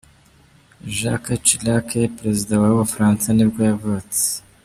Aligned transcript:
Jacques 0.99 1.33
Chirac, 1.45 1.89
perezida 2.17 2.53
wa 2.61 2.67
w’ubufaransa 2.69 3.27
nibwo 3.31 3.59
yavutse. 3.69 4.23